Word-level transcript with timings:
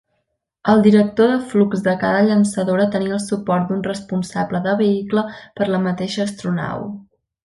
El 0.71 0.79
director 0.85 1.27
de 1.31 1.49
flux 1.49 1.83
de 1.87 1.93
cada 2.03 2.23
llançadora 2.29 2.87
tenia 2.95 3.13
el 3.17 3.21
suport 3.25 3.69
d'un 3.71 3.83
responsable 3.91 4.63
de 4.67 4.73
vehicle 4.83 5.25
per 5.59 5.67
a 5.71 5.73
la 5.75 5.83
mateixa 5.89 6.23
astronau. 6.29 6.87